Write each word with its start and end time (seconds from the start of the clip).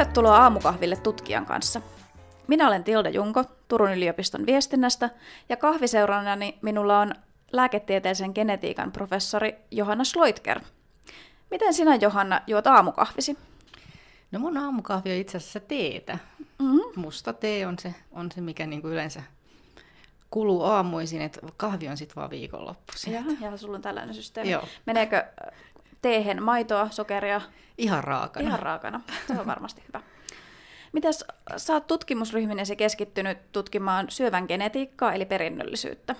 Tervetuloa 0.00 0.38
aamukahville 0.38 0.96
tutkijan 0.96 1.46
kanssa. 1.46 1.80
Minä 2.46 2.66
olen 2.66 2.84
Tilda 2.84 3.08
Junko 3.08 3.44
Turun 3.68 3.92
yliopiston 3.92 4.46
viestinnästä 4.46 5.10
ja 5.48 5.56
kahviseurannani 5.56 6.58
minulla 6.62 7.00
on 7.00 7.14
lääketieteellisen 7.52 8.32
genetiikan 8.34 8.92
professori 8.92 9.56
Johanna 9.70 10.04
Sloitker. 10.04 10.60
Miten 11.50 11.74
sinä 11.74 11.94
Johanna 11.94 12.40
juot 12.46 12.66
aamukahvisi? 12.66 13.38
No 14.32 14.38
mun 14.38 14.56
aamukahvi 14.56 15.10
on 15.10 15.16
itse 15.16 15.36
asiassa 15.36 15.60
teetä. 15.60 16.18
Mm-hmm. 16.58 16.80
Musta 16.96 17.32
tee 17.32 17.66
on 17.66 17.78
se, 17.78 17.94
on 18.12 18.32
se 18.32 18.40
mikä 18.40 18.66
niinku 18.66 18.88
yleensä 18.88 19.22
kuluu 20.30 20.62
aamuisin, 20.62 21.22
että 21.22 21.40
kahvi 21.56 21.88
on 21.88 21.96
sitten 21.96 22.16
vaan 22.16 22.30
viikonloppuisin. 22.30 23.12
Ja 23.40 23.56
sulla 23.56 23.76
on 23.76 23.82
tällainen 23.82 24.14
systeemi. 24.14 24.50
Joo. 24.50 24.64
Meneekö 24.86 25.24
teehen 26.02 26.42
maitoa, 26.42 26.88
sokeria? 26.90 27.40
Ihan 27.78 28.04
raakana. 28.04 28.48
Ihan 28.48 28.58
raakana. 28.58 29.00
Se 29.26 29.40
on 29.40 29.46
varmasti 29.46 29.82
hyvä. 29.88 30.00
Mitäs 30.92 31.24
sä 31.56 31.72
oot 31.72 31.86
tutkimusryhminesi 31.86 32.76
keskittynyt 32.76 33.52
tutkimaan 33.52 34.06
syövän 34.10 34.44
genetiikkaa 34.48 35.12
eli 35.12 35.24
perinnöllisyyttä. 35.24 36.16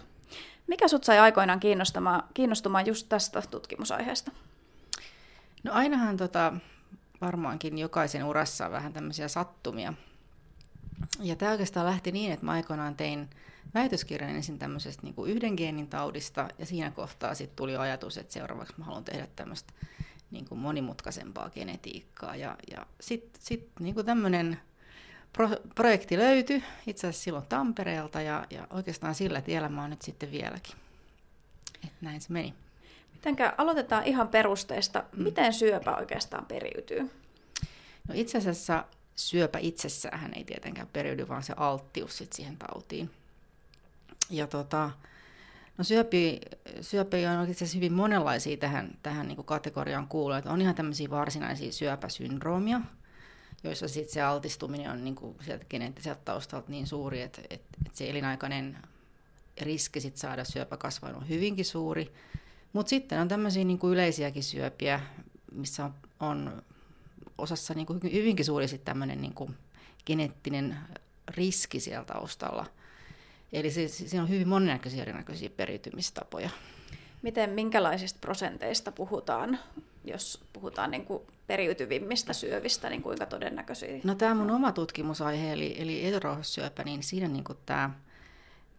Mikä 0.67 0.89
sut 0.89 1.05
sai 1.05 1.19
aikoinaan 1.19 1.61
kiinnostumaan, 1.61 2.23
kiinnostumaan 2.35 2.87
just 2.87 3.09
tästä 3.09 3.43
tutkimusaiheesta? 3.51 4.31
No 5.63 5.73
ainahan 5.73 6.17
tota, 6.17 6.53
varmaankin 7.21 7.79
jokaisen 7.79 8.25
urassa 8.25 8.67
on 8.67 8.73
vähän 8.73 8.93
tämmöisiä 8.93 9.29
sattumia. 9.29 9.95
Ja 11.21 11.37
tämä 11.37 11.53
oikeastaan 11.53 11.87
lähti 11.87 12.13
niin, 12.13 12.33
että 12.33 12.47
mä 12.47 12.53
aikoinaan 12.53 12.95
tein 12.95 13.31
väitöskirjan 13.75 14.31
ensin 14.31 14.59
tämmöisestä 14.59 15.03
niin 15.03 15.15
kuin 15.15 15.31
yhden 15.31 15.55
geenin 15.55 15.89
taudista, 15.89 16.49
ja 16.59 16.67
siinä 16.67 16.91
kohtaa 16.91 17.35
sitten 17.35 17.57
tuli 17.57 17.77
ajatus, 17.77 18.19
että 18.19 18.33
seuraavaksi 18.33 18.75
mä 18.77 18.85
haluan 18.85 19.05
tehdä 19.05 19.29
tämmöistä 19.37 19.73
niin 20.31 20.49
kuin 20.49 20.59
monimutkaisempaa 20.59 21.51
genetiikkaa. 21.51 22.37
Ja, 22.37 22.57
ja 22.71 22.87
sitten 23.01 23.43
sit, 23.45 23.69
niin 23.81 23.95
kuin 23.95 24.07
tämmöinen 24.07 24.61
pro, 25.33 25.49
projekti 25.75 26.19
löytyi 26.19 26.65
itse 26.87 27.07
asiassa 27.07 27.25
silloin 27.25 27.47
Tampereelta, 27.49 28.21
ja, 28.21 28.47
ja 28.51 28.67
oikeastaan 28.71 29.15
sillä 29.15 29.41
tiellä 29.41 29.69
mä 29.69 29.81
oon 29.81 29.91
nyt 29.91 30.03
sitten 30.03 30.31
vieläkin. 30.31 30.75
Et 31.85 31.93
näin 32.01 32.21
se 32.21 32.33
meni. 32.33 32.55
Mitenkä 33.13 33.55
aloitetaan 33.59 34.05
ihan 34.05 34.29
perusteista. 34.29 35.05
Mm. 35.17 35.23
Miten 35.23 35.53
syöpä 35.53 35.97
oikeastaan 35.97 36.47
periytyy? 36.47 37.11
No 38.09 38.15
itse 38.15 38.39
asiassa 38.39 38.85
syöpä 39.17 39.59
itsessään 39.59 40.35
ei 40.35 40.45
tietenkään 40.45 40.89
periydy, 40.93 41.29
vaan 41.29 41.43
se 41.43 41.55
alttius 41.57 42.19
sit 42.19 42.33
siihen 42.33 42.57
tautiin. 42.57 43.11
Ja 44.31 44.47
tota, 44.47 44.91
no 45.79 45.85
syöpi, 45.85 46.41
syöpi 46.81 47.27
on 47.27 47.49
itse 47.49 47.65
asiassa 47.65 47.77
hyvin 47.77 47.93
monenlaisia 47.93 48.57
tähän, 48.57 48.99
tähän 49.03 49.29
niin 49.29 49.45
kategoriaan 49.45 50.09
kuuluu. 50.09 50.37
On 50.45 50.61
ihan 50.61 50.75
tämmöisiä 50.75 51.11
varsinaisia 51.11 51.73
syöpäsyndroomia, 51.73 52.81
joissa 53.65 53.89
sit 53.89 54.09
se 54.09 54.23
altistuminen 54.23 54.91
on 54.91 55.05
niin 55.05 55.15
kuin 55.15 55.37
sieltä 55.45 55.65
geneettiseltä 55.65 56.21
taustalta 56.25 56.71
niin 56.71 56.87
suuri, 56.87 57.23
että, 57.23 57.43
että, 57.51 57.69
että 57.87 57.99
se 57.99 58.11
elinaikainen 58.11 58.79
riski 59.61 60.01
sit 60.01 60.17
saada 60.17 60.45
syöpä 60.45 60.77
kasvaa 60.77 61.11
on 61.11 61.29
hyvinkin 61.29 61.65
suuri. 61.65 62.13
Mutta 62.73 62.91
sitten 62.91 63.21
on 63.21 63.29
tämmöisiä 63.29 63.65
niin 63.65 63.79
kuin 63.79 63.93
yleisiäkin 63.93 64.43
syöpiä, 64.43 65.01
missä 65.53 65.85
on, 65.85 65.95
on 66.21 66.63
osassa 67.39 67.75
niin 67.75 67.87
kuin 67.87 68.01
hyvinkin 68.03 68.45
suuri 68.45 68.69
sitten 68.69 68.87
tämmöinen 68.93 69.21
niin 69.21 69.57
geneettinen 70.07 70.77
riski 71.29 71.81
siellä 71.81 72.05
taustalla– 72.05 72.67
Eli 73.53 73.71
se, 73.71 73.89
siinä 73.89 74.23
on 74.23 74.29
hyvin 74.29 74.49
monennäköisiä 74.49 75.03
erinäköisiä 75.03 75.51
periytymistapoja. 75.51 76.51
Miten, 77.23 77.51
minkälaisista 77.51 78.19
prosenteista 78.21 78.93
puhutaan, 78.93 79.59
jos 80.05 80.45
puhutaan 80.53 80.91
niin 80.91 81.05
kuin 81.05 81.23
periytyvimmistä 81.47 82.33
syövistä, 82.33 82.91
niin 82.91 83.03
kuinka 83.03 83.27
todennäköisiä? 83.27 84.01
No 84.05 84.15
tämä 84.15 84.35
mun 84.35 84.51
oma 84.51 84.73
tutkimusaihe, 84.73 85.53
eli, 85.53 85.75
eli 85.79 86.07
eturauhassyöpä, 86.07 86.85
niin 86.85 87.03
siinä 87.03 87.29
niin 87.29 87.45
kuin 87.45 87.59
tämä 87.67 87.91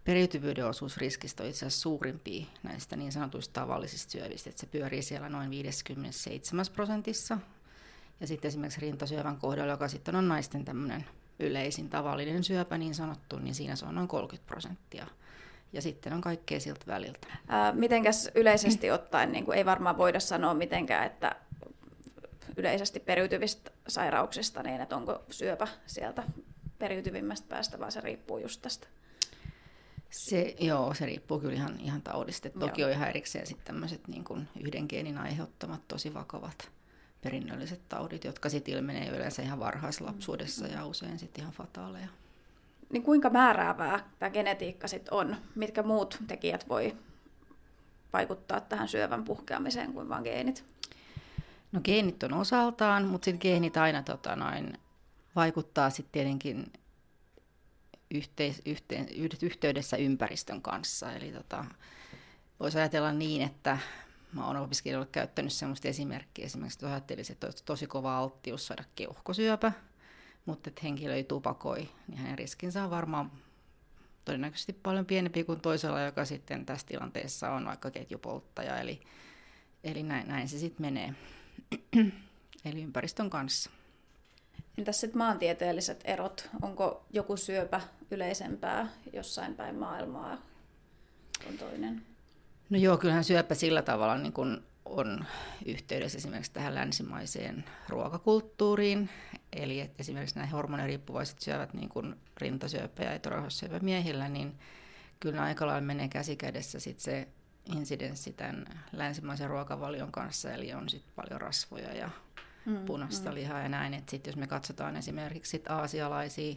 periytyvyyden 0.04 0.68
osuus 0.68 0.98
riskistä 0.98 1.44
on 1.44 1.50
itse 1.50 1.66
asiassa 1.66 1.82
suurimpia 1.82 2.46
näistä 2.64 2.96
niin 2.96 3.12
sanotuista 3.12 3.62
tavallisista 3.62 4.12
syövistä, 4.12 4.50
että 4.50 4.60
se 4.60 4.68
pyörii 4.68 5.02
siellä 5.02 5.30
noin 5.30 5.50
57 5.50 6.66
prosentissa. 6.74 7.38
Ja 8.20 8.28
sitten 8.28 8.50
esimerkiksi 8.50 8.82
rintasyövän 8.82 9.38
kohdalla, 9.38 9.72
joka 9.72 9.88
sitten 9.88 10.16
on 10.16 10.28
naisten 10.28 10.66
tämmöinen 10.66 11.06
yleisin 11.42 11.90
tavallinen 11.90 12.44
syöpä 12.44 12.78
niin 12.78 12.96
sanottu, 12.96 13.40
niin 13.40 13.56
siinä 13.56 13.76
se 13.76 13.86
on 13.86 13.96
noin 13.96 14.08
30 14.08 14.48
prosenttia. 14.48 15.08
Ja 15.74 15.82
sitten 15.82 16.14
on 16.14 16.22
kaikkea 16.22 16.60
siltä 16.60 16.86
väliltä. 16.88 17.28
Ää, 17.48 17.72
mitenkäs 17.72 18.32
yleisesti 18.36 18.92
ottaen, 18.92 19.32
niin 19.32 19.46
kuin 19.46 19.58
ei 19.58 19.66
varmaan 19.66 19.98
voida 19.98 20.20
sanoa 20.20 20.54
mitenkään, 20.54 21.06
että 21.06 21.36
yleisesti 22.58 23.00
periytyvistä 23.00 23.72
sairauksista, 23.88 24.64
niin 24.64 24.82
että 24.82 24.96
onko 24.96 25.24
syöpä 25.30 25.68
sieltä 25.86 26.24
periytyvimmästä 26.80 27.48
päästä, 27.50 27.80
vaan 27.80 27.92
se 27.92 28.02
riippuu 28.02 28.38
just 28.38 28.62
tästä? 28.62 28.88
Se, 30.10 30.56
joo, 30.60 30.94
se 30.94 31.06
riippuu 31.06 31.40
kyllä 31.40 31.54
ihan, 31.54 31.80
ihan 31.80 32.02
taudista. 32.02 32.50
Toki 32.50 32.82
joo. 32.82 32.90
on 32.90 32.96
ihan 32.96 33.10
erikseen 33.10 33.48
sitten 33.48 33.66
tämmöiset 33.66 34.08
niin 34.08 34.26
yhden 34.60 34.86
geenin 34.90 35.18
aiheuttamat 35.18 35.88
tosi 35.88 36.14
vakavat 36.14 36.72
perinnölliset 37.22 37.82
taudit, 37.90 38.24
jotka 38.24 38.50
sitten 38.50 38.74
ilmenee 38.74 39.10
yleensä 39.10 39.42
ihan 39.42 39.60
varhaislapsuudessa 39.60 40.68
ja 40.68 40.86
usein 40.86 41.20
sitten 41.20 41.42
ihan 41.42 41.54
fataaleja. 41.54 42.08
Niin 42.90 43.04
kuinka 43.04 43.30
määräävää 43.30 44.10
tämä 44.20 44.30
genetiikka 44.30 44.88
sitten 44.88 45.14
on? 45.14 45.36
Mitkä 45.56 45.84
muut 45.84 46.18
tekijät 46.28 46.70
voi 46.70 46.96
vaikuttaa 48.14 48.62
tähän 48.62 48.88
syövän 48.88 49.24
puhkeamiseen 49.24 49.94
kuin 49.94 50.10
vain 50.10 50.24
geenit? 50.24 50.66
No 51.72 51.82
geenit 51.84 52.24
on 52.24 52.34
osaltaan, 52.34 53.06
mutta 53.06 53.26
sitten 53.26 53.52
geenit 53.52 53.78
aina 53.78 54.04
tota, 54.04 54.36
noin, 54.36 54.78
vaikuttaa 55.36 55.90
sitten 55.90 56.12
tietenkin 56.12 56.74
yhteis, 58.12 58.62
yhteen, 58.66 59.08
yhteydessä 59.42 59.98
ympäristön 59.98 60.62
kanssa. 60.62 61.12
Eli 61.14 61.32
tota, 61.32 61.66
voisi 62.60 62.78
ajatella 62.78 63.12
niin, 63.12 63.42
että 63.42 63.78
mä 64.34 64.48
oon 64.48 64.58
opiskelijoille 64.58 65.10
käyttänyt 65.12 65.54
sellaista 65.54 65.88
esimerkkiä, 65.88 66.46
esimerkiksi 66.46 66.78
että 66.78 66.88
ajattelisin, 66.88 67.34
että 67.34 67.48
olisi 67.48 67.64
tosi 67.66 67.88
kova 67.88 68.18
alttius 68.18 68.68
saada 68.68 68.84
keuhkosyöpä, 68.96 69.72
mutta 70.46 70.70
että 70.70 70.82
henkilö 70.84 71.16
ei 71.16 71.24
tupakoi, 71.24 71.90
niin 72.08 72.18
hänen 72.18 72.38
riskinsä 72.38 72.84
on 72.84 72.90
varmaan 72.90 73.32
todennäköisesti 74.26 74.74
paljon 74.74 75.06
pienempi 75.06 75.44
kuin 75.44 75.62
toisella, 75.62 76.02
joka 76.02 76.26
sitten 76.26 76.66
tässä 76.66 76.88
tilanteessa 76.88 77.52
on 77.52 77.66
vaikka 77.66 77.92
ketjupolttaja, 77.92 78.80
eli, 78.80 79.02
eli 79.84 80.04
näin, 80.04 80.28
näin 80.28 80.50
se 80.50 80.60
sitten 80.60 80.86
menee, 80.86 81.14
eli 82.66 82.84
ympäristön 82.84 83.30
kanssa. 83.30 83.70
Entäs 84.78 85.02
sitten 85.02 85.18
maantieteelliset 85.18 86.02
erot? 86.06 86.50
Onko 86.62 87.06
joku 87.10 87.38
syöpä 87.38 87.82
yleisempää 88.12 88.88
jossain 89.14 89.56
päin 89.56 89.76
maailmaa 89.76 90.38
kuin 91.44 91.58
toinen? 91.58 92.11
No 92.72 92.78
joo, 92.78 92.98
kyllähän 92.98 93.24
syöpä 93.24 93.56
sillä 93.56 93.82
tavalla 93.82 94.18
niin 94.18 94.34
kuin 94.34 94.64
on 94.86 95.26
yhteydessä 95.66 96.18
esimerkiksi 96.18 96.54
tähän 96.54 96.76
länsimaiseen 96.76 97.66
ruokakulttuuriin. 97.90 99.10
Eli 99.54 99.80
että 99.80 99.96
esimerkiksi 100.00 100.36
nämä 100.36 100.48
hormoniriippuvaiset 100.48 101.40
syövät 101.40 101.74
niin 101.74 101.90
kuin 101.90 102.16
rintasyöpä 102.38 103.04
ja 103.04 103.14
eturauhassyöpä 103.14 103.80
miehillä, 103.80 104.30
niin 104.30 104.60
kyllä 105.20 105.44
aika 105.44 105.68
lailla 105.68 105.82
menee 105.82 106.08
käsikädessä 106.08 106.80
sit 106.80 107.00
se 107.00 107.28
insidenssi 107.66 108.34
tämän 108.34 108.66
länsimaisen 108.92 109.50
ruokavalion 109.50 110.12
kanssa, 110.12 110.52
eli 110.52 110.74
on 110.74 110.90
sitten 110.90 111.14
paljon 111.16 111.42
rasvoja 111.42 111.94
ja 111.94 112.10
mm, 112.66 112.86
punaista 112.86 113.30
mm. 113.30 113.36
lihaa 113.36 113.62
ja 113.62 113.70
näin. 113.70 113.94
Että 113.94 114.12
sit 114.12 114.28
jos 114.28 114.36
me 114.36 114.48
katsotaan 114.48 114.98
esimerkiksi 114.98 115.50
sit 115.50 115.68
aasialaisia, 115.68 116.56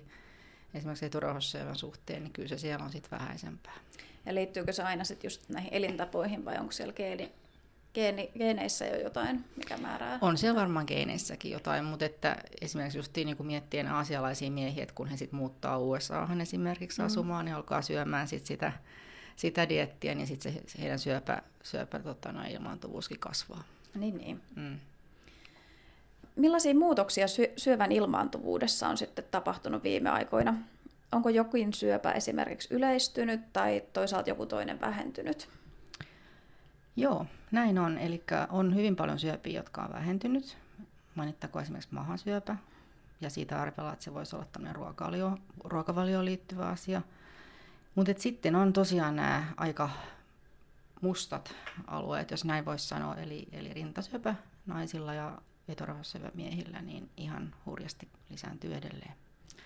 esimerkiksi 0.74 1.06
eturauhassyövän 1.06 1.76
suhteen, 1.76 2.22
niin 2.22 2.32
kyllä 2.32 2.48
se 2.48 2.58
siellä 2.58 2.84
on 2.84 2.92
sitten 2.92 3.18
vähäisempää. 3.18 3.76
Ja 4.26 4.34
liittyykö 4.34 4.72
se 4.72 4.82
aina 4.82 5.04
sitten 5.04 5.26
just 5.26 5.48
näihin 5.48 5.74
elintapoihin 5.74 6.44
vai 6.44 6.58
onko 6.58 6.72
siellä 6.72 6.92
geeni, 6.92 7.32
geeni, 7.94 8.30
geeneissä 8.38 8.86
jo 8.86 8.96
jotain, 8.96 9.44
mikä 9.56 9.76
määrää? 9.76 10.18
On 10.20 10.38
siellä 10.38 10.60
varmaan 10.60 10.84
geeneissäkin 10.88 11.52
jotain, 11.52 11.84
mutta 11.84 12.04
että 12.04 12.36
esimerkiksi 12.60 12.98
just 12.98 13.16
niin 13.16 13.36
kuin 13.36 13.46
miettien 13.46 13.88
aasialaisia 13.88 14.50
miehiä, 14.50 14.82
että 14.82 14.94
kun 14.94 15.08
he 15.08 15.16
sitten 15.16 15.38
muuttaa 15.38 15.78
USAhan 15.78 16.40
esimerkiksi 16.40 17.00
mm. 17.00 17.06
asumaan, 17.06 17.44
niin 17.44 17.54
alkaa 17.54 17.82
syömään 17.82 18.28
sit 18.28 18.46
sitä, 18.46 18.72
sitä 19.36 19.68
diettiä, 19.68 20.14
niin 20.14 20.26
sitten 20.26 20.52
se, 20.52 20.62
heidän 20.80 20.98
syöpä, 20.98 21.42
syöpä 21.62 21.98
tota, 21.98 22.32
no, 22.32 22.40
ilmaantuvuuskin 22.50 23.20
kasvaa. 23.20 23.64
Niin, 23.94 24.18
niin. 24.18 24.40
Mm. 24.56 24.78
Millaisia 26.36 26.74
muutoksia 26.74 27.26
syövän 27.56 27.92
ilmaantuvuudessa 27.92 28.88
on 28.88 28.96
sitten 28.96 29.24
tapahtunut 29.30 29.82
viime 29.82 30.10
aikoina? 30.10 30.54
Onko 31.14 31.28
jokin 31.28 31.72
syöpä 31.72 32.12
esimerkiksi 32.12 32.74
yleistynyt 32.74 33.52
tai 33.52 33.82
toisaalta 33.92 34.30
joku 34.30 34.46
toinen 34.46 34.80
vähentynyt? 34.80 35.48
Joo, 36.96 37.26
näin 37.50 37.78
on. 37.78 37.98
Eli 37.98 38.24
on 38.48 38.74
hyvin 38.74 38.96
paljon 38.96 39.18
syöpiä, 39.18 39.52
jotka 39.60 39.82
on 39.82 39.92
vähentynyt. 39.92 40.58
Mainittakoon 41.14 41.62
esimerkiksi 41.62 41.94
mahasyöpä. 41.94 42.56
Ja 43.20 43.30
siitä 43.30 43.62
arvellaan, 43.62 43.92
että 43.92 44.04
se 44.04 44.14
voisi 44.14 44.36
olla 44.36 44.46
tämmöinen 44.52 44.76
ruokavalio, 44.76 45.38
ruokavalioon 45.64 46.24
liittyvä 46.24 46.66
asia. 46.66 47.02
Mutta 47.94 48.12
sitten 48.16 48.56
on 48.56 48.72
tosiaan 48.72 49.16
nämä 49.16 49.44
aika 49.56 49.90
mustat 51.00 51.54
alueet, 51.86 52.30
jos 52.30 52.44
näin 52.44 52.64
voisi 52.64 52.88
sanoa, 52.88 53.16
eli, 53.16 53.48
eli 53.52 53.74
rintasyöpä 53.74 54.34
naisilla 54.66 55.14
ja 55.14 55.38
eturauhassyövämiehillä 55.68 56.82
niin 56.82 57.10
ihan 57.16 57.54
hurjasti 57.66 58.08
lisääntyy 58.30 58.74
edelleen. 58.74 59.14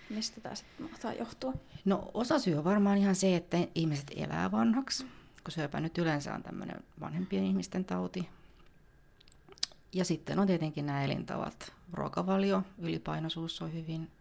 Mistä 0.09 0.41
tämä 0.41 0.55
sitten 0.55 0.85
mahtaa 0.89 1.13
johtua? 1.13 1.53
No 1.85 2.11
osa 2.13 2.39
syy 2.39 2.55
on 2.55 2.63
varmaan 2.63 2.97
ihan 2.97 3.15
se, 3.15 3.35
että 3.35 3.57
ihmiset 3.75 4.11
elää 4.15 4.51
vanhaksi, 4.51 5.05
kun 5.43 5.51
syöpä 5.51 5.79
nyt 5.79 5.97
yleensä 5.97 6.33
on 6.33 6.43
tämmöinen 6.43 6.83
vanhempien 6.99 7.43
ihmisten 7.43 7.85
tauti. 7.85 8.29
Ja 9.93 10.05
sitten 10.05 10.39
on 10.39 10.47
tietenkin 10.47 10.85
nämä 10.85 11.03
elintavat. 11.03 11.73
Ruokavalio, 11.93 12.63
ylipainoisuus 12.77 13.61
on 13.61 13.73
hyvin, 13.73 14.11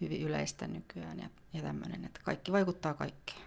hyvin 0.00 0.22
yleistä 0.22 0.66
nykyään 0.66 1.18
ja, 1.18 1.28
ja 1.52 1.62
tämmöinen, 1.62 2.04
että 2.04 2.20
kaikki 2.24 2.52
vaikuttaa 2.52 2.94
kaikkeen. 2.94 3.40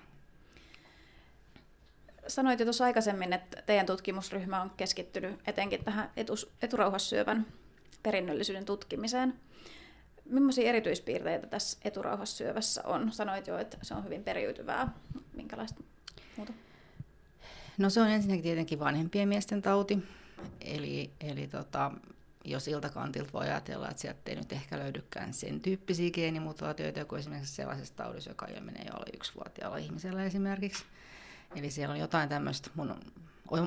Sanoit 2.28 2.60
jo 2.60 2.66
tuossa 2.66 2.86
aikaisemmin, 2.86 3.34
että 3.34 3.62
teidän 3.62 3.86
tutkimusryhmä 3.86 4.62
on 4.62 4.70
keskittynyt 4.70 5.40
etenkin 5.48 5.84
tähän 5.84 6.12
etus, 6.18 6.52
eturauhassyövän 6.62 7.48
perinnöllisyyden 8.04 8.66
tutkimiseen. 8.66 9.40
Millaisia 10.26 10.70
erityispiirteitä 10.70 11.48
tässä 11.48 11.78
eturauhassyövässä 11.84 12.82
on? 12.86 13.12
Sanoit 13.12 13.48
jo, 13.48 13.58
että 13.58 13.78
se 13.82 13.94
on 13.94 14.06
hyvin 14.06 14.24
periytyvää. 14.24 14.94
Minkälaista 15.34 15.84
muuta? 16.38 16.54
No 17.78 17.90
se 17.90 18.02
on 18.02 18.08
ensinnäkin 18.08 18.44
tietenkin 18.44 18.80
vanhempien 18.80 19.30
miesten 19.30 19.62
tauti. 19.62 20.00
Eli, 20.62 21.12
eli 21.22 21.48
tota, 21.48 21.92
jos 22.46 22.68
iltakantilta 22.68 23.34
voi 23.34 23.46
ajatella, 23.46 23.90
että 23.90 24.02
sieltä 24.02 24.20
ei 24.26 24.36
nyt 24.36 24.52
ehkä 24.52 24.80
löydykään 24.80 25.34
sen 25.34 25.62
tyyppisiä 25.62 26.12
geenimutaatioita 26.12 27.06
kuin 27.06 27.20
esimerkiksi 27.20 27.56
sellaisessa 27.56 27.96
taudissa, 27.96 28.30
joka 28.30 28.46
ilmenee 28.46 28.84
jo 28.86 28.94
alle 28.94 29.06
yksivuotiaalla 29.14 29.78
ihmisellä 29.78 30.24
esimerkiksi. 30.24 30.86
Eli 31.56 31.72
siellä 31.72 31.94
on 31.94 32.00
jotain 32.00 32.30
tämmöistä, 32.30 32.70
mun 32.76 32.96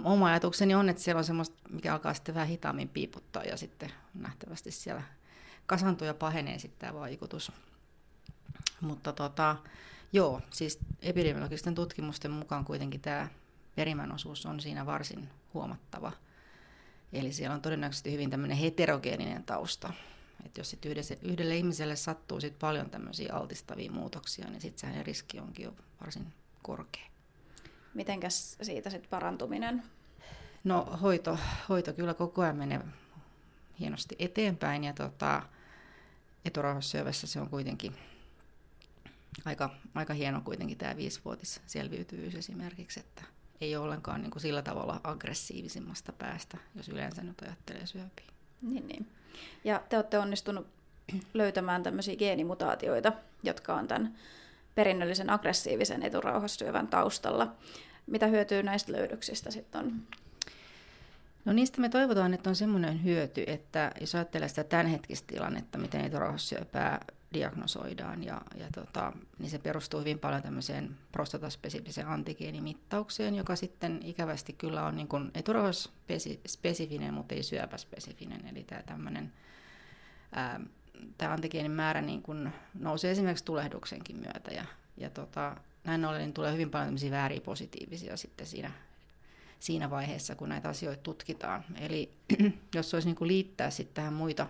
oma 0.05 0.27
ajatukseni 0.27 0.75
on, 0.75 0.89
että 0.89 1.03
siellä 1.03 1.19
on 1.19 1.25
semmoista, 1.25 1.57
mikä 1.71 1.93
alkaa 1.93 2.15
sitten 2.15 2.35
vähän 2.35 2.49
hitaammin 2.49 2.89
piiputtaa 2.89 3.43
ja 3.43 3.57
sitten 3.57 3.93
nähtävästi 4.15 4.71
siellä 4.71 5.03
kasantuu 5.67 6.07
ja 6.07 6.15
pahenee 6.15 6.59
sitten 6.59 6.81
tämä 6.89 7.01
vaikutus. 7.01 7.53
Mutta 8.81 9.13
tota, 9.13 9.57
joo, 10.13 10.41
siis 10.51 10.79
epidemiologisten 11.03 11.75
tutkimusten 11.75 12.31
mukaan 12.31 12.65
kuitenkin 12.65 13.01
tämä 13.01 13.29
perimän 13.75 14.13
osuus 14.13 14.47
on 14.47 14.61
siinä 14.61 14.87
varsin 14.87 15.29
huomattava. 15.55 16.13
Eli 17.13 17.33
siellä 17.33 17.55
on 17.55 17.63
todennäköisesti 17.63 18.13
hyvin 18.13 18.31
tämmöinen 18.31 18.57
heterogeeninen 18.57 19.45
tausta. 19.45 19.93
Että 20.45 20.61
jos 20.61 20.71
sit 20.71 20.85
yhdelle, 20.85 21.19
yhdelle 21.23 21.57
ihmiselle 21.57 21.97
sattuu 21.97 22.41
sit 22.41 22.59
paljon 22.59 22.91
tämmöisiä 22.91 23.35
altistavia 23.35 23.91
muutoksia, 23.91 24.51
niin 24.51 24.61
sitten 24.61 24.95
se 24.95 25.03
riski 25.03 25.41
onkin 25.41 25.65
jo 25.65 25.75
varsin 26.01 26.33
korkea. 26.63 27.07
Mitenkäs 27.95 28.57
siitä 28.63 28.91
sitten 28.91 29.11
parantuminen? 29.11 29.83
No 30.65 30.99
hoito, 31.03 31.39
hoito 31.69 31.93
kyllä 31.93 32.15
koko 32.15 32.43
ajan 32.43 32.57
menee 32.57 32.81
hienosti 33.81 34.17
eteenpäin 34.19 34.85
ja 34.85 34.93
tota, 34.93 35.43
eturauhassyövässä 36.47 37.27
se 37.27 37.41
on 37.41 37.51
kuitenkin 37.51 37.95
aika, 39.45 39.71
aika 39.95 40.15
hieno 40.15 40.41
kuitenkin 40.41 40.79
tämä 40.79 40.97
viisivuotis 40.97 41.61
selviytyvyys 41.67 42.35
esimerkiksi, 42.35 43.01
että 43.01 43.23
ei 43.61 43.77
ole 43.77 43.85
ollenkaan 43.85 44.23
niin 44.23 44.31
kuin 44.31 44.43
sillä 44.43 44.63
tavalla 44.63 45.01
aggressiivisimmasta 45.05 46.13
päästä, 46.13 46.59
jos 46.75 46.89
yleensä 46.89 47.23
nyt 47.23 47.43
ajattelee 47.43 47.87
syöpiä. 47.87 48.27
Niin, 48.63 48.89
niin. 48.89 49.09
Ja 49.65 49.83
te 49.89 49.97
olette 49.97 50.19
onnistunut 50.19 50.67
löytämään 51.35 51.83
tämmöisiä 51.83 52.17
geenimutaatioita, 52.17 53.13
jotka 53.43 53.75
on 53.75 53.89
tämän 53.89 54.15
perinnöllisen 54.75 55.31
aggressiivisen 55.31 56.03
eturauhassyövän 56.03 56.89
taustalla. 56.89 57.57
Mitä 58.07 58.27
hyötyä 58.27 58.63
näistä 58.63 58.93
löydöksistä 58.93 59.51
sitten 59.51 59.81
on? 59.81 60.03
No 61.47 61.53
niistä 61.53 61.81
me 61.81 61.89
toivotaan, 61.89 62.35
että 62.35 62.51
on 62.51 62.57
semmoinen 62.57 63.05
hyöty, 63.05 63.45
että 63.47 63.93
jos 64.01 64.15
ajattelee 64.15 64.49
sitä 64.49 64.65
tämänhetkistä 64.65 65.27
tilannetta, 65.27 65.79
miten 65.79 66.01
eturauhassyöpää 66.01 67.05
diagnosoidaan, 67.35 68.25
ja, 68.25 68.41
ja 68.57 68.67
tota, 68.75 69.13
niin 69.39 69.51
se 69.51 69.59
perustuu 69.59 70.01
hyvin 70.01 70.19
paljon 70.19 70.43
tämmöiseen 70.43 70.97
prostataspesifiseen 71.13 72.09
antigeenimittaukseen, 72.09 73.35
joka 73.35 73.57
sitten 73.57 74.01
ikävästi 74.05 74.53
kyllä 74.53 74.87
on 74.87 74.97
niin 74.97 75.09
eturauhasspesifinen, 75.35 77.15
mutta 77.15 77.35
ei 77.35 77.43
syöpäspesifinen, 77.43 78.47
eli 78.47 78.65
tämä 78.65 78.83
tämmöinen 78.83 79.33
ää, 80.33 80.61
tämä 81.19 81.33
antigeenin 81.33 81.73
määrä 81.73 82.03
niin 82.03 82.23
kun 82.23 82.51
nousee 82.79 83.11
esimerkiksi 83.11 83.45
tulehduksenkin 83.45 84.17
myötä, 84.17 84.51
ja, 84.55 84.65
ja 84.97 85.11
tota, 85.11 85.57
näin 85.85 86.05
ollen 86.05 86.21
niin 86.21 86.33
tulee 86.33 86.53
hyvin 86.53 86.71
paljon 86.71 86.97
vääriä 87.11 87.41
positiivisia 87.41 88.17
sitten 88.17 88.47
siinä, 88.47 88.71
siinä 89.61 89.91
vaiheessa, 89.91 90.35
kun 90.35 90.49
näitä 90.49 90.69
asioita 90.69 91.03
tutkitaan. 91.03 91.65
Eli 91.81 92.13
jos 92.75 92.95
olisi 92.95 93.09
niin 93.09 93.17
kuin 93.17 93.29
liittää 93.29 93.71
sitten 93.71 93.95
tähän 93.95 94.13
muita, 94.13 94.47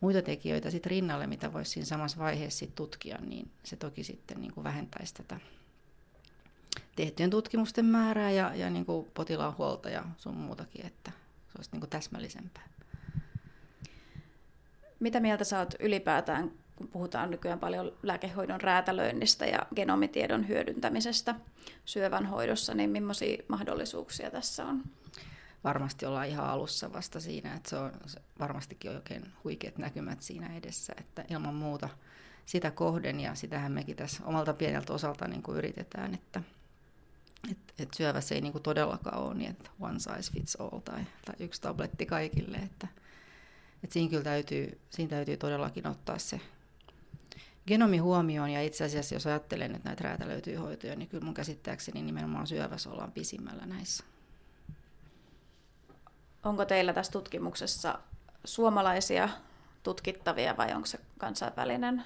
muita 0.00 0.22
tekijöitä 0.22 0.70
sit 0.70 0.86
rinnalle, 0.86 1.26
mitä 1.26 1.52
voisi 1.52 1.70
siinä 1.70 1.86
samassa 1.86 2.18
vaiheessa 2.18 2.58
sit 2.58 2.74
tutkia, 2.74 3.18
niin 3.20 3.50
se 3.64 3.76
toki 3.76 4.04
sitten 4.04 4.40
niin 4.40 4.54
kuin 4.54 4.64
vähentäisi 4.64 5.14
tätä 5.14 5.40
tehtyjen 6.96 7.30
tutkimusten 7.30 7.84
määrää 7.84 8.30
ja, 8.30 8.54
ja 8.54 8.70
niin 8.70 8.86
kuin 8.86 9.06
potilaan 9.14 9.58
huolta 9.58 9.90
ja 9.90 10.04
sun 10.16 10.36
muutakin, 10.36 10.86
että 10.86 11.10
se 11.46 11.52
olisi 11.56 11.70
niin 11.72 11.80
kuin 11.80 11.90
täsmällisempää. 11.90 12.68
Mitä 15.00 15.20
mieltä 15.20 15.44
sä 15.44 15.58
oot 15.58 15.74
ylipäätään 15.80 16.50
kun 16.76 16.88
puhutaan 16.88 17.30
nykyään 17.30 17.58
paljon 17.58 17.92
lääkehoidon 18.02 18.60
räätälöinnistä 18.60 19.46
ja 19.46 19.66
genomitiedon 19.76 20.48
hyödyntämisestä 20.48 21.34
syövän 21.84 22.26
hoidossa, 22.26 22.74
niin 22.74 22.90
millaisia 22.90 23.42
mahdollisuuksia 23.48 24.30
tässä 24.30 24.66
on? 24.66 24.82
Varmasti 25.64 26.06
ollaan 26.06 26.28
ihan 26.28 26.46
alussa 26.46 26.92
vasta 26.92 27.20
siinä, 27.20 27.54
että 27.54 27.70
se 27.70 27.76
on 27.76 27.92
se 28.06 28.20
varmastikin 28.38 28.90
on 28.90 28.96
oikein 28.96 29.32
huikeat 29.44 29.78
näkymät 29.78 30.20
siinä 30.20 30.56
edessä, 30.56 30.92
että 31.00 31.24
ilman 31.30 31.54
muuta 31.54 31.88
sitä 32.46 32.70
kohden 32.70 33.20
ja 33.20 33.34
sitähän 33.34 33.72
mekin 33.72 33.96
tässä 33.96 34.24
omalta 34.24 34.54
pieneltä 34.54 34.92
osalta 34.92 35.28
niin 35.28 35.42
kuin 35.42 35.58
yritetään, 35.58 36.14
että 36.14 36.42
et, 37.50 37.58
et 37.78 37.94
syövässä 37.94 38.34
ei 38.34 38.40
niin 38.40 38.52
kuin 38.52 38.62
todellakaan 38.62 39.18
ole 39.18 39.34
niin, 39.34 39.50
että 39.50 39.70
one 39.80 39.98
size 39.98 40.32
fits 40.32 40.56
all 40.56 40.78
tai, 40.78 41.04
tai 41.26 41.34
yksi 41.38 41.60
tabletti 41.60 42.06
kaikille, 42.06 42.56
että 42.56 42.88
et 43.84 43.92
siinä 43.92 44.10
kyllä 44.10 44.22
täytyy, 44.22 44.80
siinä 44.90 45.10
täytyy 45.10 45.36
todellakin 45.36 45.86
ottaa 45.86 46.18
se 46.18 46.40
genomi 47.66 47.98
huomioon 47.98 48.50
ja 48.50 48.62
itse 48.62 48.84
asiassa 48.84 49.14
jos 49.14 49.26
ajattelen, 49.26 49.74
että 49.74 49.88
näitä 49.88 50.04
räätälöityy 50.04 50.56
hoitoja, 50.56 50.96
niin 50.96 51.08
kyllä 51.08 51.24
mun 51.24 51.34
käsittääkseni 51.34 52.02
nimenomaan 52.02 52.46
syövässä 52.46 52.90
ollaan 52.90 53.12
pisimmällä 53.12 53.66
näissä. 53.66 54.04
Onko 56.42 56.64
teillä 56.64 56.92
tässä 56.92 57.12
tutkimuksessa 57.12 57.98
suomalaisia 58.44 59.28
tutkittavia 59.82 60.56
vai 60.56 60.74
onko 60.74 60.86
se 60.86 61.00
kansainvälinen? 61.18 62.04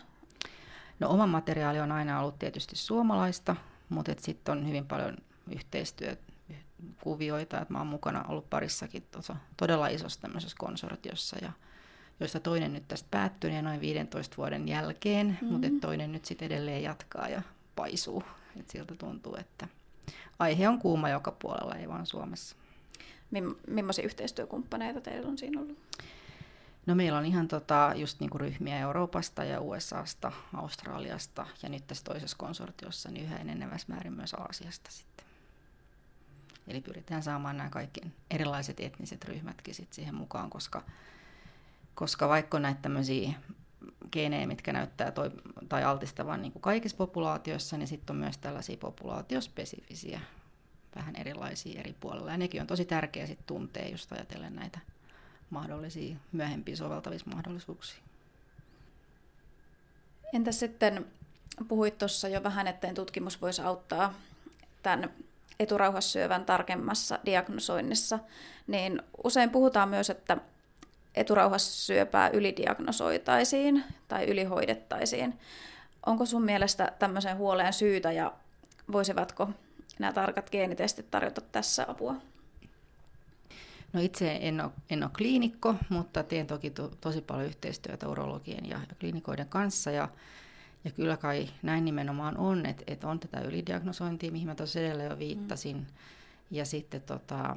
No 1.00 1.10
oma 1.10 1.26
materiaali 1.26 1.80
on 1.80 1.92
aina 1.92 2.20
ollut 2.20 2.38
tietysti 2.38 2.76
suomalaista, 2.76 3.56
mutta 3.88 4.12
sitten 4.18 4.52
on 4.52 4.68
hyvin 4.68 4.86
paljon 4.86 5.16
yhteistyökuvioita, 5.50 7.60
että 7.60 7.74
mä 7.74 7.78
oon 7.78 7.86
mukana 7.86 8.24
ollut 8.28 8.50
parissakin 8.50 9.06
tuossa 9.10 9.36
todella 9.56 9.88
isossa 9.88 10.20
tämmöisessä 10.20 10.56
konsortiossa 10.60 11.36
ja 11.42 11.52
joista 12.20 12.40
toinen 12.40 12.72
nyt 12.72 12.88
tästä 12.88 13.08
päättyy 13.10 13.50
ja 13.50 13.62
noin 13.62 13.80
15 13.80 14.36
vuoden 14.36 14.68
jälkeen, 14.68 15.26
mm-hmm. 15.26 15.48
mutta 15.48 15.68
toinen 15.80 16.12
nyt 16.12 16.24
sitten 16.24 16.46
edelleen 16.46 16.82
jatkaa 16.82 17.28
ja 17.28 17.42
paisuu. 17.76 18.22
Et 18.60 18.70
siltä 18.70 18.94
tuntuu, 18.94 19.36
että 19.36 19.68
aihe 20.38 20.68
on 20.68 20.78
kuuma 20.78 21.08
joka 21.08 21.32
puolella, 21.32 21.74
ei 21.74 21.88
vaan 21.88 22.06
Suomessa. 22.06 22.56
Millaisia 23.66 24.04
yhteistyökumppaneita 24.04 25.00
teillä 25.00 25.28
on 25.28 25.38
siinä 25.38 25.60
ollut? 25.60 25.78
No 26.86 26.94
meillä 26.94 27.18
on 27.18 27.26
ihan 27.26 27.48
tota, 27.48 27.92
just 27.96 28.20
niinku 28.20 28.38
ryhmiä 28.38 28.78
Euroopasta 28.78 29.44
ja 29.44 29.60
USAsta, 29.60 30.32
Australiasta 30.54 31.46
ja 31.62 31.68
nyt 31.68 31.86
tässä 31.86 32.04
toisessa 32.04 32.36
konsortiossa 32.36 33.10
niin 33.10 33.24
yhä 33.24 33.36
enenevässä 33.36 33.86
määrin 33.88 34.12
myös 34.12 34.34
Aasiasta 34.34 34.90
sitten. 34.90 35.26
Eli 36.68 36.80
pyritään 36.80 37.22
saamaan 37.22 37.56
nämä 37.56 37.70
kaikki 37.70 38.00
erilaiset 38.30 38.80
etniset 38.80 39.24
ryhmätkin 39.24 39.74
sit 39.74 39.92
siihen 39.92 40.14
mukaan, 40.14 40.50
koska 40.50 40.82
koska 41.98 42.28
vaikka 42.28 42.58
näitä 42.58 42.82
tämmöisiä 42.82 43.32
geenejä, 44.12 44.46
mitkä 44.46 44.72
näyttää 44.72 45.10
toi, 45.10 45.30
tai 45.68 45.84
altistavan 45.84 46.42
niin 46.42 46.52
kuin 46.52 46.62
kaikissa 46.62 46.96
populaatioissa, 46.96 47.76
niin 47.76 47.88
sitten 47.88 48.14
on 48.14 48.20
myös 48.20 48.38
tällaisia 48.38 48.76
populaatiospesifisiä, 48.76 50.20
vähän 50.96 51.16
erilaisia 51.16 51.80
eri 51.80 51.94
puolilla. 52.00 52.30
Ja 52.30 52.36
nekin 52.36 52.60
on 52.60 52.66
tosi 52.66 52.84
tärkeää 52.84 53.26
sitten 53.26 53.46
tuntea, 53.46 53.88
just 53.88 54.12
ajatellen 54.12 54.56
näitä 54.56 54.78
mahdollisia 55.50 56.16
myöhempiä 56.32 56.76
soveltamismahdollisuuksia. 56.76 58.00
Entä 60.32 60.52
sitten, 60.52 61.06
puhuit 61.68 61.98
tuossa 61.98 62.28
jo 62.28 62.42
vähän, 62.42 62.66
että 62.66 62.94
tutkimus 62.94 63.42
voisi 63.42 63.62
auttaa 63.62 64.14
tämän 64.82 65.10
eturauhassyövän 65.60 66.44
tarkemmassa 66.44 67.18
diagnosoinnissa, 67.24 68.18
niin 68.66 69.02
usein 69.24 69.50
puhutaan 69.50 69.88
myös, 69.88 70.10
että 70.10 70.36
eturauhassyöpää 71.20 72.28
ylidiagnosoitaisiin 72.28 73.84
tai 74.08 74.24
ylihoidettaisiin. 74.24 75.38
Onko 76.06 76.26
sun 76.26 76.42
mielestä 76.42 76.92
tämmöiseen 76.98 77.36
huoleen 77.36 77.72
syytä 77.72 78.12
ja 78.12 78.32
voisivatko 78.92 79.50
nämä 79.98 80.12
tarkat 80.12 80.50
geenitestit 80.50 81.10
tarjota 81.10 81.40
tässä 81.40 81.84
apua? 81.88 82.14
No 83.92 84.00
itse 84.00 84.38
en 84.40 84.60
ole, 84.60 84.70
en 84.90 85.02
ole 85.02 85.10
kliinikko, 85.16 85.74
mutta 85.88 86.22
teen 86.22 86.46
toki 86.46 86.70
to, 86.70 86.92
tosi 87.00 87.20
paljon 87.20 87.46
yhteistyötä 87.46 88.08
urologien 88.08 88.68
ja, 88.68 88.76
ja 88.88 88.94
kliinikoiden 89.00 89.48
kanssa. 89.48 89.90
Ja, 89.90 90.08
ja 90.84 90.90
kyllä 90.90 91.16
kai 91.16 91.48
näin 91.62 91.84
nimenomaan 91.84 92.36
on, 92.36 92.66
että, 92.66 92.84
että 92.86 93.08
on 93.08 93.20
tätä 93.20 93.40
ylidiagnosointia, 93.40 94.32
mihin 94.32 94.48
mä 94.48 94.54
tuossa 94.54 94.80
edellä 94.80 95.02
jo 95.02 95.18
viittasin. 95.18 95.76
Mm. 95.76 95.86
Ja 96.50 96.64
sitten 96.64 97.02
tota, 97.02 97.56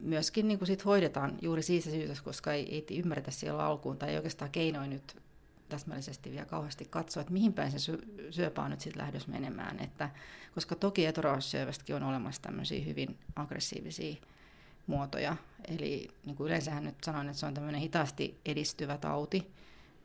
myöskin 0.00 0.48
niin 0.48 0.66
sit 0.66 0.84
hoidetaan 0.84 1.38
juuri 1.42 1.62
siitä 1.62 1.90
syystä, 1.90 2.24
koska 2.24 2.52
ei, 2.52 2.74
ei 2.74 2.98
ymmärretä 2.98 3.30
siellä 3.30 3.64
alkuun 3.64 3.98
tai 3.98 4.10
ei 4.10 4.16
oikeastaan 4.16 4.50
keinoin 4.50 4.90
nyt 4.90 5.22
täsmällisesti 5.68 6.30
vielä 6.30 6.46
kauheasti 6.46 6.84
katsoa, 6.90 7.20
että 7.20 7.32
mihin 7.32 7.52
päin 7.52 7.72
se 7.72 7.92
syöpä 8.30 8.62
on 8.62 8.70
nyt 8.70 8.80
sitten 8.80 9.02
lähdössä 9.02 9.30
menemään. 9.30 9.80
Että, 9.80 10.10
koska 10.54 10.74
toki 10.74 11.06
eturauhassyövästäkin 11.06 11.96
on 11.96 12.02
olemassa 12.02 12.42
tämmöisiä 12.42 12.84
hyvin 12.84 13.18
aggressiivisia 13.36 14.16
muotoja. 14.86 15.36
Eli 15.68 16.08
niin 16.26 16.36
kuin 16.36 16.46
yleensähän 16.46 16.84
nyt 16.84 17.04
sanoin, 17.04 17.28
että 17.28 17.40
se 17.40 17.46
on 17.46 17.54
tämmöinen 17.54 17.80
hitaasti 17.80 18.40
edistyvä 18.44 18.98
tauti, 18.98 19.50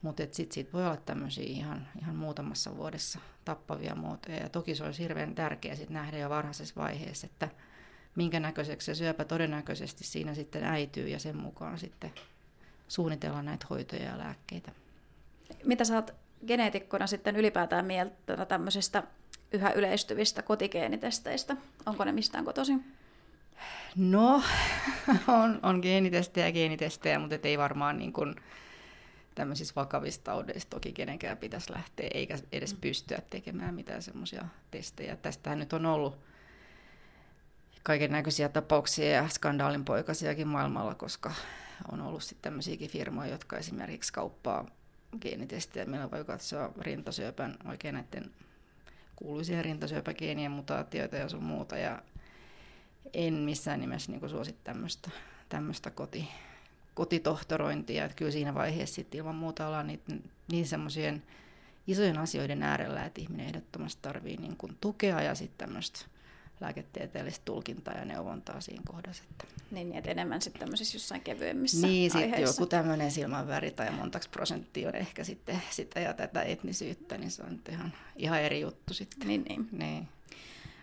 mutta 0.02 0.24
sitten 0.32 0.54
siitä 0.54 0.74
voi 0.74 0.86
olla 0.86 0.98
tämmöisiä 0.98 1.44
ihan, 1.44 1.88
ihan 2.02 2.16
muutamassa 2.16 2.78
vuodessa 2.78 3.20
tappavia 3.46 3.96
muotoja. 3.96 4.38
Ja 4.38 4.50
toki 4.50 4.76
se 4.76 4.84
olisi 4.84 5.04
hirveän 5.04 5.36
tärkeää 5.36 5.76
sit 5.76 5.90
nähdä 5.90 6.18
jo 6.18 6.30
varhaisessa 6.30 6.76
vaiheessa, 6.78 7.28
että 7.28 7.50
minkä 8.18 8.40
näköiseksi 8.40 8.86
se 8.86 8.96
syöpä 8.96 9.26
todennäköisesti 9.26 10.04
siinä 10.04 10.34
sitten 10.34 10.64
äityy 10.64 11.08
ja 11.08 11.20
sen 11.20 11.38
mukaan 11.38 11.80
sitten 11.80 12.12
suunnitella 12.88 13.42
näitä 13.42 13.66
hoitoja 13.70 14.04
ja 14.04 14.18
lääkkeitä. 14.18 14.72
Mitä 15.64 15.84
sä 15.84 15.96
oot 15.96 16.14
geneetikkona 16.48 17.08
sitten 17.08 17.36
ylipäätään 17.36 17.86
mieltä 17.86 18.46
tämmöisistä 18.46 19.04
yhä 19.52 19.72
yleistyvistä 19.72 20.42
kotigeenitesteistä? 20.42 21.58
Onko 21.86 22.04
ne 22.04 22.12
mistään 22.12 22.46
kotoisin? 22.46 22.86
No, 23.96 24.44
on, 25.44 25.60
on 25.64 25.80
geenitestejä 25.80 26.48
ja 26.48 26.52
geenitestejä, 26.52 27.20
mutta 27.20 27.36
ei 27.44 27.58
varmaan 27.58 27.98
niin 27.98 28.14
kuin 28.14 28.36
tämmöisissä 29.36 29.76
vakavissa 29.76 30.24
taudeissa 30.24 30.70
toki 30.70 30.92
kenenkään 30.92 31.38
pitäisi 31.38 31.74
lähteä, 31.74 32.10
eikä 32.14 32.38
edes 32.52 32.74
mm. 32.74 32.82
pystyä 32.82 33.20
tekemään 33.30 33.76
mitään 33.76 34.02
semmoisia 34.02 34.46
testejä. 34.72 35.16
Tästähän 35.16 35.60
nyt 35.60 35.74
on 35.74 35.86
ollut 35.86 36.18
kaiken 37.88 38.12
näköisiä 38.12 38.50
tapauksia 38.50 39.10
ja 39.10 39.30
skandaalinpoikaisiakin 39.30 40.48
maailmalla, 40.48 40.96
koska 40.96 41.34
on 41.92 42.02
ollut 42.02 42.24
sitten 42.24 42.42
tämmöisiäkin 42.42 42.90
firmoja, 42.90 43.32
jotka 43.32 43.58
esimerkiksi 43.58 44.14
kauppaa 44.14 44.66
geenitestejä. 45.22 45.86
Meillä 45.86 46.12
voi 46.12 46.26
katsoa 46.26 46.74
rintasyöpän 46.82 47.58
oikein 47.66 47.94
näiden 47.94 48.32
kuuluisia 49.16 49.62
rintasyöpägeenien 49.62 50.52
mutaatioita 50.52 51.16
ja 51.16 51.30
sun 51.30 51.44
muuta. 51.44 51.78
Ja 51.78 52.02
en 53.14 53.34
missään 53.34 53.80
nimessä 53.80 54.12
niin 54.12 54.30
suosi 54.30 54.56
tämmöistä, 54.64 55.10
tämmöistä 55.50 55.92
koti, 55.92 56.30
kotitohtorointia. 56.94 58.06
Että 58.06 58.18
kyllä 58.18 58.32
siinä 58.32 58.54
vaiheessa 58.54 58.96
sitten 58.96 59.18
ilman 59.18 59.36
muuta 59.36 59.68
ollaan 59.68 59.88
niin, 59.88 60.32
niin 60.52 60.68
semmoisien 60.68 61.24
isojen 61.88 62.18
asioiden 62.18 62.64
äärellä, 62.64 63.06
että 63.06 63.22
ihminen 63.22 63.46
ehdottomasti 63.46 64.02
tarvii 64.02 64.38
niin 64.38 64.58
tukea 64.82 65.22
ja 65.22 65.36
sitten 65.36 65.68
tämmöistä 65.68 66.17
lääketieteellistä 66.60 67.46
tulkintaa 67.46 67.94
ja 67.94 68.06
neuvontaa 68.06 68.62
siinä 68.62 68.84
kohdassa. 68.88 69.24
Että. 69.32 69.46
Niin, 69.72 69.94
että 69.94 70.12
enemmän 70.12 70.42
sitten 70.42 70.60
tämmöisissä 70.60 70.96
jossain 70.96 71.22
kevyemmissä 71.22 71.88
Niin, 71.88 72.12
sitten 72.12 72.42
joku 72.42 72.66
tämmöinen 72.66 73.12
silmänväri 73.12 73.72
tai 73.72 73.92
montaksi 73.92 74.30
prosenttia 74.30 74.88
on 74.88 74.96
ehkä 74.96 75.24
sitten 75.24 75.62
sitä 75.70 76.00
ja 76.00 76.14
tätä 76.14 76.42
etnisyyttä, 76.42 77.18
niin 77.18 77.32
se 77.32 77.44
on 77.44 77.60
ihan, 77.70 77.94
ihan 78.16 78.42
eri 78.42 78.62
juttu 78.62 78.94
sitten. 78.94 79.28
Niin, 79.28 79.46
niin. 79.50 79.70
niin. 79.72 80.08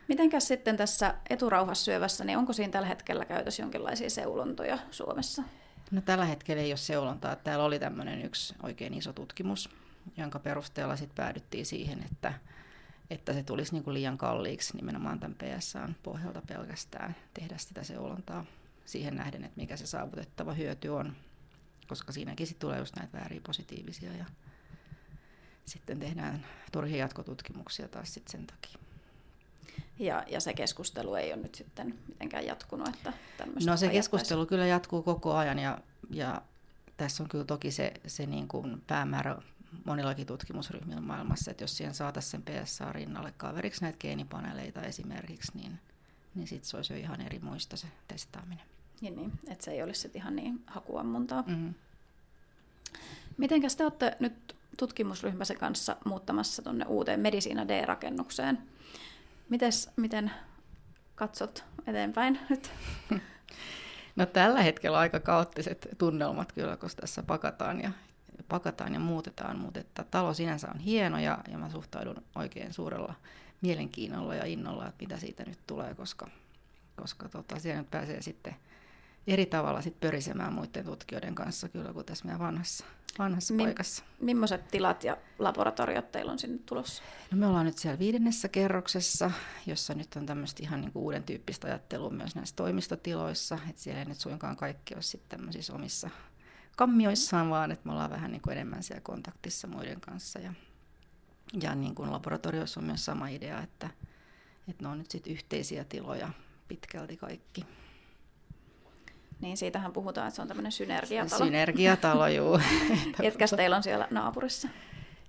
Mitenkäs 0.08 0.48
sitten 0.48 0.76
tässä 0.76 1.14
eturauhassyövässä, 1.30 2.24
niin 2.24 2.38
onko 2.38 2.52
siinä 2.52 2.72
tällä 2.72 2.88
hetkellä 2.88 3.24
käytössä 3.24 3.62
jonkinlaisia 3.62 4.10
seulontoja 4.10 4.78
Suomessa? 4.90 5.42
No 5.90 6.00
tällä 6.00 6.24
hetkellä 6.24 6.62
ei 6.62 6.70
ole 6.70 6.76
seulontaa. 6.76 7.36
Täällä 7.36 7.64
oli 7.64 7.78
tämmöinen 7.78 8.24
yksi 8.24 8.54
oikein 8.62 8.94
iso 8.94 9.12
tutkimus, 9.12 9.70
jonka 10.16 10.38
perusteella 10.38 10.96
sitten 10.96 11.16
päädyttiin 11.16 11.66
siihen, 11.66 12.04
että 12.12 12.34
että 13.11 13.32
se 13.32 13.42
tulisi 13.42 13.73
niin 13.73 13.84
kuin 13.84 13.94
liian 13.94 14.18
kalliiksi 14.18 14.76
nimenomaan 14.76 15.20
tämän 15.20 15.37
PSAn 15.37 15.96
pohjalta 16.02 16.42
pelkästään 16.46 17.16
tehdä 17.34 17.58
sitä 17.58 17.84
seulontaa 17.84 18.44
siihen 18.84 19.16
nähden, 19.16 19.44
että 19.44 19.61
mikä 19.61 19.76
se 19.76 19.87
saavutettava 19.87 20.52
hyöty 20.52 20.88
on, 20.88 21.16
koska 21.88 22.12
siinäkin 22.12 22.46
sitten 22.46 22.61
tulee 22.61 22.78
just 22.78 22.96
näitä 22.96 23.18
vääriä 23.18 23.40
positiivisia 23.46 24.12
ja 24.12 24.25
sitten 25.64 26.00
tehdään 26.00 26.46
turhia 26.73 26.96
jatkotutkimuksia 26.96 27.88
taas 27.88 28.14
sitten 28.14 28.32
sen 28.32 28.46
takia. 28.46 28.78
Ja, 29.99 30.25
ja 30.28 30.40
se 30.40 30.54
keskustelu 30.54 31.14
ei 31.14 31.32
ole 31.32 31.42
nyt 31.42 31.54
sitten 31.54 31.99
mitenkään 32.08 32.46
jatkunut? 32.46 32.88
Että 32.88 33.12
no 33.66 33.76
se 33.76 33.88
keskustelu 33.88 34.46
kyllä 34.46 34.66
jatkuu 34.66 35.02
koko 35.02 35.34
ajan 35.34 35.58
ja, 35.58 35.78
ja 36.11 36.42
tässä 36.96 37.23
on 37.23 37.28
kyllä 37.28 37.44
toki 37.44 37.70
se, 37.70 37.92
se 38.06 38.26
niin 38.26 38.49
kuin 38.49 38.82
päämäärä 38.87 39.37
monillakin 39.84 40.26
tutkimusryhmillä 40.26 41.00
maailmassa, 41.00 41.50
että 41.50 41.64
jos 41.64 41.76
siihen 41.76 41.94
saataisiin 41.94 42.42
sen 42.46 42.64
PSA 42.64 42.92
rinnalle 42.92 43.34
kaveriksi 43.36 43.82
näitä 43.82 43.98
geenipaneeleita 43.98 44.82
esimerkiksi, 44.82 45.52
niin, 45.54 45.80
niin 46.34 46.48
sitten 46.48 46.70
se 46.70 46.76
olisi 46.76 46.92
jo 46.92 46.98
ihan 46.98 47.20
eri 47.20 47.38
muista 47.38 47.76
se 47.76 47.86
testaaminen. 48.08 48.64
Niin, 49.00 49.16
niin 49.16 49.32
että 49.48 49.64
se 49.64 49.70
ei 49.70 49.82
olisi 49.82 50.00
sitten 50.00 50.22
ihan 50.22 50.36
niin 50.36 50.62
hakuammuntaa. 50.66 51.42
Mm-hmm. 51.46 51.74
Mitenkäs 53.36 53.76
te 53.76 53.84
olette 53.84 54.16
nyt 54.20 54.56
tutkimusryhmässä 54.78 55.54
kanssa 55.54 55.96
muuttamassa 56.04 56.62
tuonne 56.62 56.84
uuteen 56.84 57.20
Medisiina 57.20 57.68
D-rakennukseen? 57.68 58.58
Mites, 59.48 59.90
miten 59.96 60.30
katsot 61.14 61.64
eteenpäin 61.86 62.40
nyt? 62.48 62.70
No 64.16 64.26
tällä 64.26 64.62
hetkellä 64.62 64.98
aika 64.98 65.20
kaoottiset 65.20 65.88
tunnelmat 65.98 66.52
kyllä, 66.52 66.76
kun 66.76 66.90
tässä 66.96 67.22
pakataan 67.22 67.80
ja 67.80 67.90
pakataan 68.48 68.94
ja 68.94 69.00
muutetaan, 69.00 69.58
mutta 69.58 69.80
että 69.80 70.04
talo 70.04 70.34
sinänsä 70.34 70.68
on 70.74 70.80
hieno 70.80 71.18
ja, 71.18 71.38
ja 71.48 71.58
mä 71.58 71.70
suhtaudun 71.70 72.22
oikein 72.34 72.72
suurella 72.72 73.14
mielenkiinnolla 73.60 74.34
ja 74.34 74.44
innolla, 74.44 74.88
että 74.88 75.04
mitä 75.04 75.18
siitä 75.18 75.44
nyt 75.44 75.58
tulee, 75.66 75.94
koska, 75.94 76.26
koska 76.96 77.28
tota, 77.28 77.58
siellä 77.58 77.80
nyt 77.80 77.90
pääsee 77.90 78.22
sitten 78.22 78.56
eri 79.26 79.46
tavalla 79.46 79.82
sit 79.82 80.00
pörisemään 80.00 80.52
muiden 80.52 80.84
tutkijoiden 80.84 81.34
kanssa 81.34 81.68
kyllä 81.68 81.92
kuin 81.92 82.06
tässä 82.06 82.24
meidän 82.24 82.40
vanhassa, 82.40 82.84
vanhassa 83.18 83.54
Mi- 83.54 83.62
paikassa. 83.62 84.04
Millaiset 84.20 84.68
tilat 84.68 85.04
ja 85.04 85.16
laboratoriot 85.38 86.12
teillä 86.12 86.32
on 86.32 86.38
sinne 86.38 86.58
tulossa? 86.66 87.02
No 87.30 87.38
me 87.38 87.46
ollaan 87.46 87.66
nyt 87.66 87.78
siellä 87.78 87.98
viidennessä 87.98 88.48
kerroksessa, 88.48 89.30
jossa 89.66 89.94
nyt 89.94 90.16
on 90.16 90.26
tämmöistä 90.26 90.62
ihan 90.62 90.80
niin 90.80 90.92
uuden 90.94 91.22
tyyppistä 91.22 91.66
ajattelua 91.66 92.10
myös 92.10 92.34
näissä 92.34 92.56
toimistotiloissa, 92.56 93.58
että 93.70 93.82
siellä 93.82 94.00
ei 94.00 94.04
nyt 94.06 94.20
suinkaan 94.20 94.56
kaikki 94.56 94.94
ole 94.94 95.02
sitten 95.02 95.38
tämmöisissä 95.38 95.74
omissa 95.74 96.10
kammioissaan, 96.76 97.50
vaan 97.50 97.70
että 97.70 97.86
me 97.86 97.92
ollaan 97.92 98.10
vähän 98.10 98.32
niin 98.32 98.42
kuin 98.42 98.52
enemmän 98.52 98.82
siellä 98.82 99.00
kontaktissa 99.00 99.68
muiden 99.68 100.00
kanssa. 100.00 100.38
Ja, 100.38 100.52
ja 101.62 101.74
niin 101.74 101.94
kuin 101.94 102.12
laboratoriossa 102.12 102.80
on 102.80 102.86
myös 102.86 103.04
sama 103.04 103.28
idea, 103.28 103.62
että, 103.62 103.90
että 104.68 104.82
ne 104.82 104.88
on 104.88 104.98
nyt 104.98 105.10
sitten 105.10 105.32
yhteisiä 105.32 105.84
tiloja 105.84 106.28
pitkälti 106.68 107.16
kaikki. 107.16 107.66
Niin 109.40 109.56
siitähän 109.56 109.92
puhutaan, 109.92 110.26
että 110.28 110.36
se 110.36 110.42
on 110.42 110.48
tämmöinen 110.48 110.72
synergiatalo. 110.72 111.44
Synergiatalo, 111.44 112.26
juu. 112.26 112.60
Ketkäs 113.22 113.50
teillä 113.50 113.76
on 113.76 113.82
siellä 113.82 114.08
naapurissa? 114.10 114.68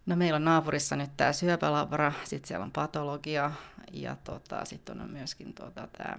No 0.05 0.15
meillä 0.15 0.35
on 0.35 0.45
naapurissa 0.45 0.95
nyt 0.95 1.09
tämä 1.17 1.33
syöpälabra, 1.33 2.11
sitten 2.23 2.47
siellä 2.47 2.63
on 2.63 2.71
patologia 2.71 3.51
ja 3.91 4.17
tota, 4.23 4.65
sitten 4.65 5.01
on 5.01 5.11
myöskin 5.11 5.53
tota, 5.53 5.87
tämä 5.97 6.17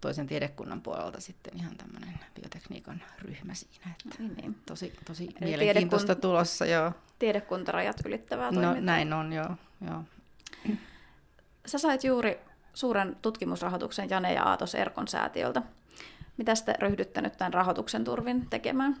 toisen 0.00 0.26
tiedekunnan 0.26 0.82
puolelta 0.82 1.20
sitten 1.20 1.56
ihan 1.56 1.76
tämmöinen 1.76 2.14
biotekniikan 2.34 3.02
ryhmä 3.18 3.54
siinä. 3.54 3.90
Että 3.90 4.22
niin, 4.22 4.34
niin. 4.34 4.56
Tosi, 4.66 4.92
tosi 5.04 5.28
mielenkiintoista 5.40 6.06
tiedekun... 6.06 6.30
tulossa, 6.30 6.66
joo. 6.66 6.92
Tiedekuntarajat 7.18 7.96
ylittävää 8.06 8.50
No 8.50 8.74
näin 8.80 9.12
on, 9.12 9.32
joo. 9.32 9.56
joo. 9.86 10.04
Sä 11.66 11.78
sait 11.78 12.04
juuri 12.04 12.38
suuren 12.74 13.16
tutkimusrahoituksen 13.22 14.10
Jane 14.10 14.32
ja 14.32 14.42
Aatos 14.44 14.74
Erkon 14.74 15.08
säätiöltä. 15.08 15.62
Mitä 16.36 16.52
te 16.64 16.74
ryhdytte 16.78 17.20
nyt 17.20 17.36
tämän 17.36 17.54
rahoituksen 17.54 18.04
turvin 18.04 18.46
tekemään? 18.50 18.96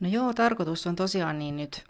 No 0.00 0.08
joo, 0.08 0.32
tarkoitus 0.32 0.86
on 0.86 0.96
tosiaan 0.96 1.38
niin 1.38 1.56
nyt 1.56 1.84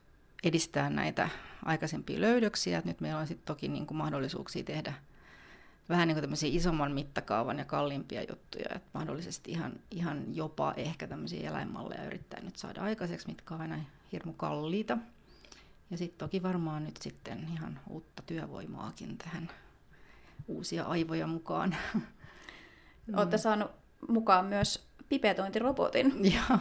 edistää 0.45 0.91
näitä 0.91 1.29
aikaisempia 1.65 2.21
löydöksiä. 2.21 2.83
Nyt 2.85 3.01
meillä 3.01 3.21
on 3.21 3.27
sitten 3.27 3.47
toki 3.47 3.69
niin 3.69 3.87
kuin 3.87 3.99
mahdollisuuksia 3.99 4.65
tehdä– 4.65 4.93
vähän 5.91 6.09
niin 6.09 6.21
kuin 6.21 6.55
isomman 6.55 6.93
mittakaavan 6.93 7.59
ja 7.59 7.65
kalliimpia 7.65 8.23
juttuja, 8.23 8.75
että 8.75 8.91
mahdollisesti 8.95 9.51
ihan, 9.51 9.73
ihan 9.91 10.37
jopa 10.37 10.75
ehkä 10.77 11.07
tämmöisiä 11.07 11.51
eläinmalleja 11.51 12.05
yrittää 12.05 12.41
nyt 12.41 12.57
saada 12.57 12.83
aikaiseksi, 12.83 13.29
mitkä 13.29 13.55
on 13.55 13.61
aina 13.61 13.79
hirmu 14.13 14.33
kalliita. 14.33 14.99
Ja 15.91 15.97
sitten 15.97 16.19
toki 16.19 16.43
varmaan 16.43 16.85
nyt 16.85 16.97
sitten 16.97 17.47
ihan 17.53 17.81
uutta 17.89 18.23
työvoimaakin 18.27 19.19
tähän, 19.19 19.51
uusia 20.49 20.85
aivoja 20.85 21.27
mukaan. 21.27 21.77
Olette 23.17 23.39
saanut 23.39 23.71
mukaan 24.09 24.45
myös 24.45 24.87
pipetointirobotin. 25.09 26.13
Joo. 26.35 26.59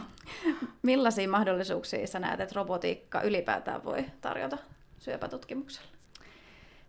Millaisia 0.82 1.28
mahdollisuuksia 1.28 2.06
sä 2.06 2.18
näet, 2.18 2.40
että 2.40 2.54
robotiikka 2.54 3.22
ylipäätään 3.22 3.84
voi 3.84 4.04
tarjota 4.20 4.58
syöpätutkimukselle? 4.98 5.99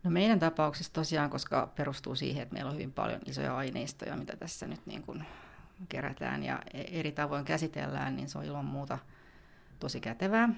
No 0.04 0.12
meidän 0.12 0.40
tapauksessa 0.40 0.94
tosiaan, 0.94 1.30
koska 1.30 1.72
perustuu 1.76 2.16
siihen, 2.16 2.44
että 2.44 2.54
meillä 2.54 2.70
on 2.70 2.76
hyvin 2.76 2.94
paljon 2.94 3.22
isoja 3.26 3.58
aineistoja, 3.58 4.18
mitä 4.18 4.36
tässä 4.36 4.68
nyt 4.68 4.86
niin 4.86 5.04
kuin 5.04 5.26
kerätään 5.90 6.44
ja 6.44 6.60
e- 6.74 7.00
eri 7.00 7.12
tavoin 7.12 7.46
käsitellään, 7.46 8.16
niin 8.16 8.30
se 8.30 8.38
on 8.38 8.46
ilman 8.46 8.66
muuta 8.66 8.98
tosi 9.80 10.00
kätevää. 10.02 10.50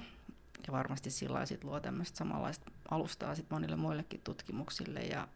Ja 0.67 0.73
varmasti 0.73 1.11
sillä 1.11 1.45
sit 1.45 1.63
luo 1.63 1.79
tämmöistä 1.79 2.17
samanlaista 2.17 2.71
alustaa 2.91 3.35
sit 3.35 3.49
monille 3.49 3.75
muillekin 3.75 4.21
tutkimuksille. 4.23 4.99
Ja, 4.99 5.27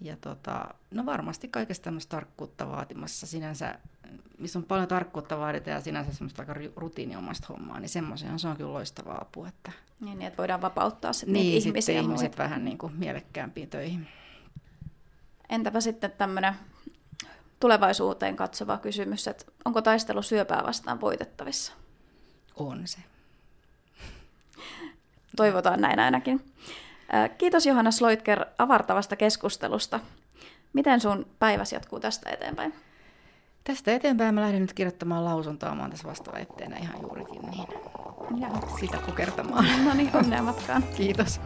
ja 0.00 0.16
tota, 0.20 0.74
no 0.90 1.06
varmasti 1.06 1.48
kaikesta 1.48 1.84
tämmöistä 1.84 2.10
tarkkuutta 2.10 2.68
vaatimassa 2.68 3.26
sinänsä, 3.26 3.78
missä 4.38 4.58
on 4.58 4.64
paljon 4.64 4.88
tarkkuutta 4.88 5.38
vaaditaan 5.38 5.74
ja 5.74 5.80
sinänsä 5.80 6.12
semmoista 6.12 6.42
aika 6.42 6.54
rutiiniomasta 6.76 7.46
hommaa, 7.48 7.80
niin 7.80 7.88
semmoisen 7.88 8.38
se 8.38 8.48
on 8.48 8.56
kyllä 8.56 8.72
loistava 8.72 9.18
apu. 9.20 9.44
Että... 9.44 9.72
Niin, 10.00 10.22
että 10.22 10.38
voidaan 10.38 10.62
vapauttaa 10.62 11.12
sit 11.12 11.28
niin, 11.28 11.46
niitä 11.46 11.68
ihmisiä. 11.68 12.00
ihmiset 12.00 12.38
vähän 12.38 12.64
niin 12.64 12.78
kuin 12.78 12.92
mielekkäämpiin 12.96 13.70
töihin. 13.70 14.08
Entäpä 15.48 15.80
sitten 15.80 16.12
tämmöinen 16.12 16.54
tulevaisuuteen 17.60 18.36
katsova 18.36 18.78
kysymys, 18.78 19.28
että 19.28 19.44
onko 19.64 19.82
taistelu 19.82 20.22
syöpää 20.22 20.62
vastaan 20.66 21.00
voitettavissa? 21.00 21.72
On 22.56 22.86
se. 22.86 22.98
Toivotaan 25.36 25.80
näin 25.80 25.98
ainakin. 25.98 26.44
Kiitos 27.38 27.66
Johanna 27.66 27.90
Sloitker 27.90 28.44
avartavasta 28.58 29.16
keskustelusta. 29.16 30.00
Miten 30.72 31.00
sun 31.00 31.26
päiväsi 31.38 31.74
jatkuu 31.74 32.00
tästä 32.00 32.30
eteenpäin? 32.30 32.74
Tästä 33.64 33.92
eteenpäin 33.94 34.34
mä 34.34 34.40
lähden 34.40 34.60
nyt 34.60 34.72
kirjoittamaan 34.72 35.24
lausuntoa. 35.24 35.74
Mä 35.74 35.82
oon 35.82 35.90
tässä 35.90 36.08
vastaväitteenä 36.08 36.76
ihan 36.76 37.00
juurikin 37.02 37.42
niin. 37.42 37.68
Ja 38.40 38.48
sitä 38.80 38.98
pukertamaan. 39.06 39.64
No 39.84 39.94
niin, 39.94 40.10
onnea 40.16 40.42
matkaan. 40.42 40.82
Kiitos. 40.96 41.40